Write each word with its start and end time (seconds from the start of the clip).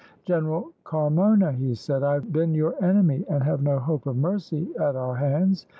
"General 0.25 0.71
Carmona," 0.83 1.51
he 1.53 1.75
said, 1.75 2.01
"I 2.01 2.13
have 2.15 2.33
been 2.33 2.55
your 2.55 2.73
enemy, 2.83 3.23
and 3.29 3.43
have 3.43 3.61
no 3.61 3.77
hope 3.77 4.07
of 4.07 4.15
mercy 4.17 4.75
at 4.77 4.95
our 4.95 5.17
hands. 5.17 5.67